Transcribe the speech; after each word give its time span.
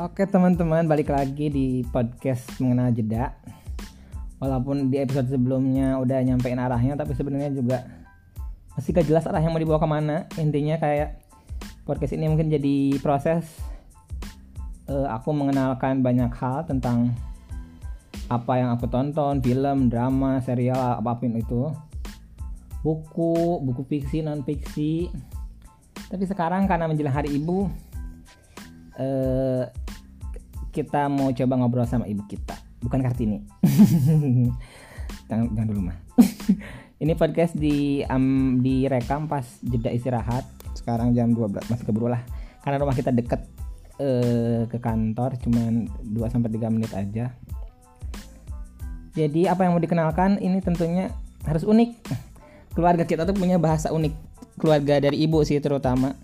Oke 0.00 0.24
teman-teman 0.24 0.88
balik 0.88 1.12
lagi 1.12 1.52
di 1.52 1.84
podcast 1.92 2.56
mengenal 2.56 2.88
jeda. 2.88 3.36
Walaupun 4.40 4.88
di 4.88 4.96
episode 4.96 5.28
sebelumnya 5.28 6.00
udah 6.00 6.24
nyampein 6.24 6.56
arahnya 6.56 6.96
Tapi 6.96 7.12
sebenarnya 7.12 7.52
juga 7.52 7.84
masih 8.72 8.96
gak 8.96 9.04
jelas 9.04 9.28
arahnya 9.28 9.52
mau 9.52 9.60
dibawa 9.60 9.76
ke 9.76 9.84
mana. 9.84 10.16
Intinya 10.40 10.80
kayak 10.80 11.20
podcast 11.84 12.16
ini 12.16 12.32
mungkin 12.32 12.48
jadi 12.48 12.96
proses 13.04 13.44
uh, 14.88 15.12
Aku 15.20 15.36
mengenalkan 15.36 16.00
banyak 16.00 16.32
hal 16.32 16.64
tentang 16.64 17.12
apa 18.32 18.56
yang 18.56 18.72
aku 18.72 18.88
tonton 18.88 19.44
Film, 19.44 19.92
drama, 19.92 20.40
serial, 20.40 20.96
apa 20.96 21.20
pun 21.20 21.36
itu. 21.36 21.76
Buku, 22.80 23.60
buku 23.68 23.84
fiksi, 23.84 24.24
non 24.24 24.40
fiksi 24.48 25.12
Tapi 26.08 26.24
sekarang 26.24 26.64
karena 26.64 26.88
menjelang 26.88 27.12
hari 27.20 27.36
ibu 27.36 27.68
uh, 28.96 29.64
kita 30.70 31.10
mau 31.10 31.30
coba 31.34 31.54
ngobrol 31.58 31.86
sama 31.86 32.06
ibu 32.06 32.22
kita. 32.26 32.54
Bukan 32.80 33.02
kartini. 33.02 33.44
Jangan, 35.30 35.46
jangan 35.54 35.68
dulu 35.70 35.82
mah 35.90 35.98
ini 37.02 37.14
podcast 37.14 37.54
di 37.54 38.02
um, 38.06 38.58
direkam 38.62 39.30
pas 39.30 39.46
jeda 39.62 39.90
istirahat. 39.94 40.42
Sekarang 40.74 41.14
jam 41.14 41.30
12 41.34 41.70
masih 41.70 41.86
keburu 41.86 42.10
lah. 42.10 42.22
Karena 42.62 42.82
rumah 42.82 42.94
kita 42.94 43.14
deket 43.14 43.46
uh, 43.98 44.66
ke 44.66 44.78
kantor 44.82 45.38
cuman 45.38 45.86
2 46.02 46.32
sampai 46.34 46.50
3 46.50 46.74
menit 46.74 46.92
aja. 46.94 47.30
Jadi 49.14 49.50
apa 49.50 49.66
yang 49.66 49.74
mau 49.74 49.82
dikenalkan? 49.82 50.38
Ini 50.38 50.58
tentunya 50.62 51.10
harus 51.46 51.66
unik. 51.66 51.90
Keluarga 52.74 53.02
kita 53.02 53.26
tuh 53.26 53.34
punya 53.34 53.58
bahasa 53.58 53.90
unik. 53.90 54.14
Keluarga 54.58 54.98
dari 55.02 55.24
ibu 55.26 55.42
sih 55.42 55.58
terutama 55.58 56.14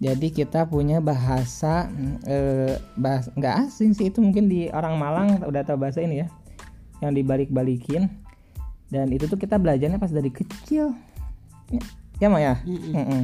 jadi 0.00 0.28
kita 0.32 0.64
punya 0.64 1.04
bahasa 1.04 1.92
eh, 2.24 2.80
bahas 2.96 3.28
nggak 3.36 3.68
asing 3.68 3.92
sih 3.92 4.08
itu 4.08 4.24
mungkin 4.24 4.48
di 4.48 4.72
orang 4.72 4.96
Malang 4.96 5.44
udah 5.44 5.60
tahu 5.60 5.76
bahasa 5.76 6.00
ini 6.00 6.24
ya 6.24 6.26
yang 7.04 7.12
dibalik-balikin. 7.12 8.08
Dan 8.88 9.12
itu 9.12 9.28
tuh 9.28 9.36
kita 9.36 9.60
belajarnya 9.60 10.00
pas 10.00 10.10
dari 10.10 10.32
kecil. 10.32 10.96
Ya, 11.68 11.82
ya 12.16 12.26
ma 12.32 12.40
ya? 12.40 12.64
Mm 12.64 12.76
-mm. 12.80 12.92
Mm 12.96 13.06
-mm. 13.06 13.22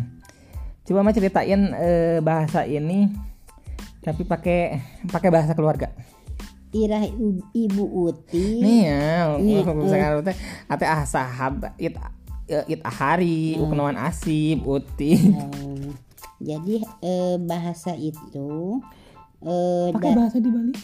coba 0.86 1.02
ma 1.02 1.10
ceritain 1.10 1.60
eh, 1.74 2.22
bahasa 2.22 2.62
ini 2.62 3.10
tapi 4.04 4.22
pakai 4.22 4.78
pakai 5.08 5.32
bahasa 5.32 5.56
keluarga. 5.56 5.91
Irah 6.77 7.08
ibu 7.56 7.84
Uti. 8.06 8.60
Nih 8.60 8.80
ya 8.84 9.34
sekarang 9.88 10.22
teh 10.28 10.36
ate 10.69 10.84
ah 10.84 11.02
sahab 11.08 11.72
it 11.80 11.97
it 12.69 12.84
ahari 12.84 13.56
hmm. 13.56 13.64
uknawan 13.64 13.97
asib 13.97 14.62
Uti. 14.62 15.34
Oh 15.34 15.72
jadi 16.40 16.84
eh, 17.00 17.36
bahasa 17.40 17.96
itu 17.96 18.80
eh, 19.44 19.88
pakai 19.92 20.12
bahasa 20.16 20.36
di 20.40 20.50
Bali? 20.52 20.74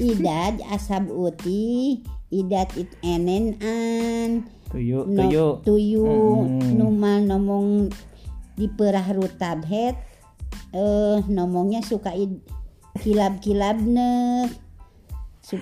Idad 0.00 0.64
asab 0.72 1.08
uti 1.12 2.00
idat 2.30 2.70
it 2.78 2.94
enen 3.02 3.58
an 3.58 4.46
tuyu 4.70 5.02
no, 5.02 5.18
tuyu. 5.18 5.46
tuyu 5.66 6.06
hmm. 6.06 6.78
numal 6.78 7.18
nomong 7.26 7.90
di 8.54 8.70
perah 8.70 9.02
rutabhet 9.10 9.98
eh 10.70 11.18
nomongnya 11.26 11.82
suka 11.82 12.14
id, 12.14 12.38
kilab 13.02 13.42
kilab 13.42 13.82
ne 13.82 14.46
Sup 15.42 15.58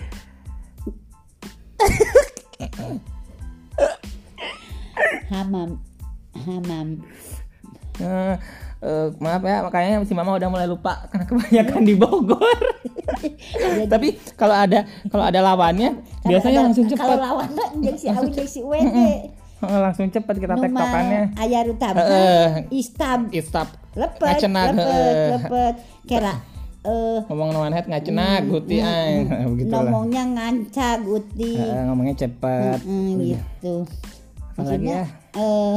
hamam 5.33 5.81
hamam 6.37 7.01
uh, 8.03 8.35
uh, 8.83 9.07
maaf 9.19 9.43
ya 9.43 9.63
makanya 9.65 10.03
si 10.07 10.15
mama 10.15 10.37
udah 10.39 10.49
mulai 10.51 10.67
lupa 10.67 11.07
karena 11.11 11.25
kebanyakan 11.27 11.83
di 11.83 11.95
Bogor. 11.99 12.61
Tapi 13.93 14.09
kalau 14.37 14.55
ada 14.55 14.85
kalau 15.09 15.25
ada 15.25 15.41
lawannya 15.41 15.99
kalo 16.23 16.29
biasanya 16.29 16.59
ada, 16.61 16.67
langsung 16.71 16.87
cepat. 16.87 17.03
kalau 17.03 17.17
lawannya 17.19 17.67
jadi 17.83 17.99
si 17.99 18.07
Awi 18.11 18.29
jadi 18.35 18.51
si 18.51 18.61
Wede. 18.63 19.11
Langsung 19.59 20.07
cepat 20.15 20.35
kita 20.39 20.55
tektokannya. 20.55 21.23
Ayah 21.43 21.63
rutab 21.67 21.95
uh, 21.99 22.63
istab 22.71 23.27
istab 23.35 23.67
lepet 23.99 24.39
lepet 24.47 25.15
lepet. 25.35 25.75
Kera 26.07 26.59
Uh, 26.89 27.21
ngomong 27.27 27.51
nawan 27.51 27.75
head 27.75 27.91
nggak 27.91 28.07
cena 28.07 28.39
mm, 28.39 28.55
guti 28.55 28.79
mm, 28.79 29.27
mm, 29.29 29.67
ngomongnya 29.75 30.23
nganca 30.31 31.03
guti. 31.03 31.59
Uh, 31.59 31.91
ngomongnya 31.91 32.15
cepat 32.25 32.81
mm, 32.87 32.95
mm, 32.95 33.19
gitu 33.19 33.75
maksudnya 34.59 35.05
ya? 35.05 35.39
uh, 35.43 35.77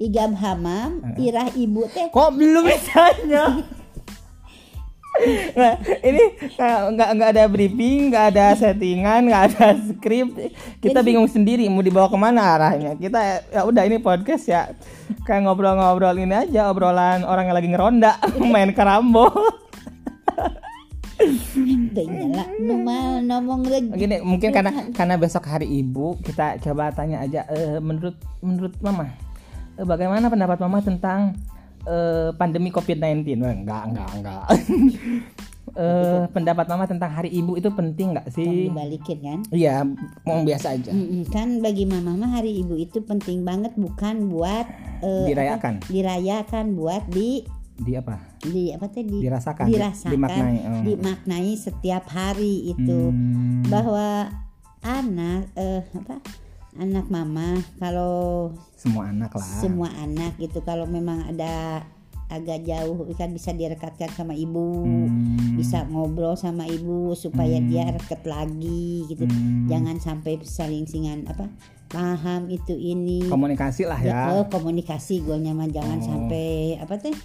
igam 0.00 0.32
hamam 0.32 1.04
irah 1.20 1.52
ibu 1.52 1.84
teh. 1.92 2.08
Kok 2.08 2.30
belum 2.34 2.64
misalnya? 2.64 3.44
Nah 5.52 5.76
ini 6.00 6.48
nggak 6.56 7.08
nggak 7.12 7.30
ada 7.36 7.44
briefing 7.44 8.08
nggak 8.08 8.32
ada 8.32 8.56
settingan 8.56 9.28
nggak 9.28 9.42
ada 9.52 9.76
skrip 9.92 10.32
kita 10.80 11.04
Jadi, 11.04 11.06
bingung 11.12 11.28
sendiri 11.28 11.68
mau 11.68 11.84
dibawa 11.84 12.08
ke 12.08 12.16
mana 12.16 12.56
arahnya. 12.56 12.96
Kita 12.96 13.20
ya 13.52 13.68
udah 13.68 13.84
ini 13.84 14.00
podcast 14.00 14.48
ya. 14.48 14.72
Kayak 15.28 15.44
ngobrol-ngobrol 15.44 16.16
ini 16.16 16.48
aja 16.48 16.72
obrolan 16.72 17.28
orang 17.28 17.52
yang 17.52 17.56
lagi 17.58 17.68
ngeronda 17.68 18.16
main 18.54 18.72
karambo 18.72 19.28
ngomong 23.28 23.60
Gini, 23.92 24.24
mungkin 24.24 24.50
karena 24.56 24.88
karena 24.96 25.14
besok 25.20 25.44
hari 25.52 25.68
ibu 25.68 26.16
kita 26.24 26.56
coba 26.64 26.88
tanya 26.96 27.20
aja 27.20 27.44
uh, 27.44 27.76
menurut 27.82 28.16
menurut 28.40 28.72
mama 28.80 29.12
Eh, 29.12 29.29
bagaimana 29.84 30.26
pendapat 30.28 30.58
Mama 30.60 30.78
tentang 30.84 31.36
uh, 31.86 32.30
pandemi 32.36 32.68
COVID-19? 32.72 33.40
Enggak, 33.40 33.82
enggak, 33.88 34.08
enggak. 34.16 34.44
uh, 35.76 36.24
pendapat 36.36 36.66
Mama 36.68 36.84
tentang 36.84 37.10
Hari 37.12 37.30
Ibu 37.32 37.56
itu 37.56 37.68
penting 37.72 38.16
nggak 38.16 38.28
sih? 38.32 38.44
Kan 38.46 38.66
dibalikin 38.72 39.18
kan? 39.22 39.38
Iya, 39.52 39.84
mau 40.26 40.42
biasa 40.44 40.76
aja. 40.76 40.90
Kan 41.32 41.64
bagi 41.64 41.84
Mama 41.88 42.16
mah 42.16 42.40
Hari 42.40 42.60
Ibu 42.64 42.74
itu 42.76 43.00
penting 43.04 43.44
banget 43.46 43.72
bukan 43.76 44.28
buat 44.28 44.66
uh, 45.04 45.26
dirayakan. 45.28 45.80
Apa, 45.80 45.88
dirayakan 45.88 46.64
buat 46.76 47.04
di 47.08 47.44
di 47.80 47.96
apa? 47.96 48.20
Di 48.44 48.76
apa 48.76 48.86
tadi? 48.92 49.18
Dirasakan. 49.24 49.64
Dirasakan. 49.72 50.12
Dimaknai. 50.12 50.56
Oh. 50.68 50.82
Dimaknai 50.84 51.52
setiap 51.56 52.04
hari 52.12 52.76
itu 52.76 53.08
hmm. 53.08 53.72
bahwa 53.72 54.28
anak 54.84 55.48
eh 55.56 55.84
apa? 55.96 56.20
Anak 56.78 57.10
mama 57.10 57.58
kalau 57.82 58.54
semua 58.78 59.10
anak 59.10 59.34
lah 59.34 59.46
semua 59.58 59.88
anak 59.98 60.38
gitu 60.38 60.62
kalau 60.62 60.86
memang 60.86 61.26
ada 61.26 61.82
agak 62.30 62.62
jauh 62.62 63.10
kan 63.18 63.34
bisa 63.34 63.50
direkatkan 63.50 64.06
sama 64.14 64.38
ibu 64.38 64.86
hmm. 64.86 65.58
bisa 65.58 65.82
ngobrol 65.90 66.38
sama 66.38 66.62
ibu 66.70 67.10
supaya 67.18 67.58
hmm. 67.58 67.66
dia 67.66 67.90
reket 67.90 68.22
lagi 68.22 69.02
gitu 69.10 69.26
hmm. 69.26 69.66
jangan 69.66 69.98
sampai 69.98 70.38
saling 70.46 70.86
singan 70.86 71.26
apa 71.26 71.50
paham 71.90 72.46
itu 72.46 72.70
ini 72.78 73.26
komunikasi 73.26 73.82
lah 73.82 73.98
ya 73.98 74.30
oh, 74.38 74.46
komunikasi 74.46 75.26
gue 75.26 75.34
nyaman 75.42 75.74
jangan 75.74 75.98
oh. 75.98 76.06
sampai 76.06 76.78
apa 76.78 76.94
teh 77.02 77.16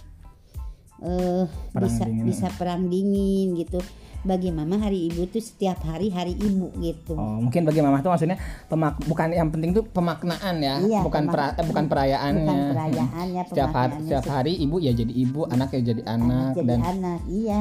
uh, 1.06 1.46
bisa 1.78 2.02
dingin. 2.02 2.26
bisa 2.26 2.46
perang 2.58 2.90
dingin 2.90 3.54
gitu 3.62 3.78
bagi 4.22 4.48
mama 4.54 4.80
hari 4.80 5.10
ibu 5.10 5.26
tuh 5.28 5.42
setiap 5.42 5.82
hari 5.84 6.08
hari 6.08 6.32
ibu 6.38 6.72
gitu. 6.80 7.18
Oh, 7.18 7.42
mungkin 7.42 7.66
bagi 7.66 7.82
mama 7.82 8.00
tuh 8.00 8.14
maksudnya 8.14 8.38
pemak 8.70 8.96
bukan 9.04 9.34
yang 9.34 9.48
penting 9.50 9.76
tuh 9.76 9.84
pemaknaan 9.84 10.56
ya, 10.62 10.80
iya, 10.80 11.00
bukan 11.02 11.28
pemak 11.28 11.34
pera, 11.34 11.46
eh, 11.60 11.66
bukan 11.66 11.84
perayaannya. 11.90 12.46
Bukan 12.46 12.72
perayaannya, 12.72 13.42
setiap 13.50 13.72
hari 13.74 13.94
setiap 14.06 14.26
hari 14.30 14.52
ibu 14.56 14.76
ya 14.80 14.92
jadi 14.94 15.12
ibu, 15.12 15.40
anak 15.50 15.68
ya 15.76 15.80
jadi 15.92 16.02
anak, 16.06 16.56
anak 16.56 16.64
dan 16.64 16.80
anak, 16.80 17.20
iya. 17.28 17.60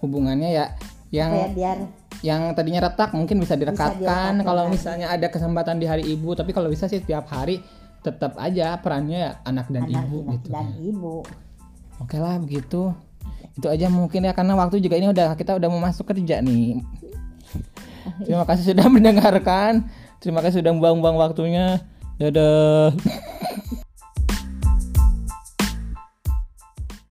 hubungannya 0.00 0.48
ya 0.54 0.66
yang 1.12 1.30
biar 1.52 1.78
yang 2.24 2.54
tadinya 2.56 2.88
retak 2.88 3.12
mungkin 3.12 3.42
bisa 3.42 3.58
direkatkan 3.58 4.40
kalau 4.46 4.70
misalnya 4.70 5.10
ada 5.10 5.28
kesempatan 5.28 5.76
di 5.82 5.86
hari 5.90 6.06
ibu, 6.06 6.32
tapi 6.32 6.54
kalau 6.54 6.70
bisa 6.70 6.86
sih 6.86 7.02
setiap 7.02 7.26
hari 7.28 7.60
tetap 8.02 8.34
aja 8.38 8.78
perannya 8.82 9.18
ya 9.18 9.30
anak 9.46 9.70
dan 9.70 9.86
anak 9.86 10.06
ibu 10.06 10.18
gitu. 10.34 10.48
Dan 10.50 10.66
ibu. 10.78 11.14
Oke 12.02 12.18
lah 12.18 12.34
begitu 12.42 12.90
itu 13.56 13.66
aja 13.66 13.86
mungkin 13.90 14.26
ya 14.26 14.32
karena 14.36 14.54
waktu 14.54 14.78
juga 14.78 14.96
ini 15.00 15.10
udah 15.10 15.34
kita 15.34 15.56
udah 15.58 15.68
mau 15.68 15.80
masuk 15.82 16.10
kerja 16.12 16.38
nih. 16.44 16.80
Terima 18.22 18.44
kasih 18.46 18.74
sudah 18.74 18.86
mendengarkan. 18.94 19.88
Terima 20.22 20.44
kasih 20.44 20.62
sudah 20.62 20.72
buang-buang 20.76 21.18
waktunya. 21.18 21.82
Dadah 22.20 22.94